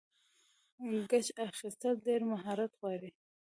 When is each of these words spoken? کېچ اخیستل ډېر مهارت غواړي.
کېچ 1.09 1.27
اخیستل 1.47 1.93
ډېر 2.07 2.21
مهارت 2.31 2.71
غواړي. 2.79 3.11